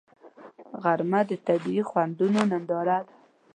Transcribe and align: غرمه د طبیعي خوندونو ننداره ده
غرمه 0.83 1.21
د 1.29 1.31
طبیعي 1.47 1.83
خوندونو 1.89 2.39
ننداره 2.51 2.99
ده 3.05 3.13